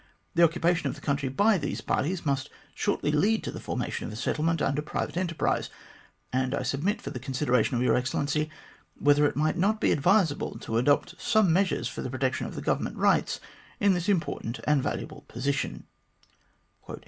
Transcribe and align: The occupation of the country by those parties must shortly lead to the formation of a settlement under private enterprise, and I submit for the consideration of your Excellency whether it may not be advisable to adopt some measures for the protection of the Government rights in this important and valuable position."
The 0.33 0.41
occupation 0.41 0.87
of 0.89 0.95
the 0.95 1.01
country 1.01 1.29
by 1.29 1.59
those 1.59 1.79
parties 1.79 2.25
must 2.25 2.49
shortly 2.73 3.11
lead 3.11 3.43
to 3.43 3.51
the 3.51 3.59
formation 3.59 4.07
of 4.07 4.11
a 4.11 4.15
settlement 4.15 4.59
under 4.59 4.81
private 4.81 5.15
enterprise, 5.15 5.69
and 6.33 6.55
I 6.55 6.63
submit 6.63 7.03
for 7.03 7.11
the 7.11 7.19
consideration 7.19 7.77
of 7.77 7.83
your 7.83 7.95
Excellency 7.95 8.49
whether 8.97 9.27
it 9.27 9.37
may 9.37 9.51
not 9.53 9.79
be 9.79 9.91
advisable 9.91 10.57
to 10.61 10.79
adopt 10.79 11.21
some 11.21 11.53
measures 11.53 11.87
for 11.87 12.01
the 12.01 12.09
protection 12.09 12.47
of 12.47 12.55
the 12.55 12.63
Government 12.63 12.97
rights 12.97 13.39
in 13.79 13.93
this 13.93 14.09
important 14.09 14.59
and 14.65 14.81
valuable 14.81 15.23
position." 15.27 15.83